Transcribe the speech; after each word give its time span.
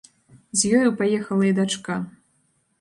З 0.61 0.71
ёю 0.79 0.89
паехала 1.03 1.43
і 1.53 1.53
дачка. 1.61 2.01